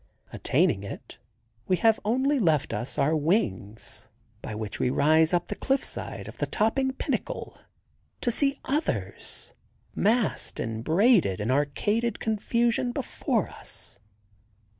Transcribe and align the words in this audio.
Attaining 0.33 0.81
it, 0.81 1.19
we 1.67 1.75
have 1.75 1.99
only 2.03 2.39
left 2.39 2.73
us 2.73 2.97
our 2.97 3.15
wings, 3.15 4.07
by 4.41 4.55
which 4.55 4.79
we 4.79 4.89
rise 4.89 5.31
up 5.31 5.45
the 5.45 5.55
cliff 5.55 5.83
side 5.83 6.27
of 6.27 6.39
the 6.39 6.47
topping 6.47 6.91
pinnacle—to 6.93 8.31
see 8.31 8.57
others, 8.65 9.53
massed 9.93 10.59
in 10.59 10.81
braided 10.81 11.39
and 11.39 11.51
arcaded 11.51 12.17
confusion 12.19 12.91
before 12.91 13.47
us. 13.49 13.99